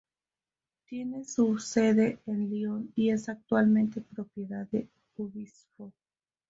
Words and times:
Tiene 0.87 1.25
su 1.25 1.59
sede 1.59 2.17
en 2.25 2.49
Lyon, 2.49 2.91
y 2.95 3.11
es 3.11 3.29
actualmente 3.29 4.01
propiedad 4.01 4.65
de 4.69 4.89
Ubisoft. 5.17 5.93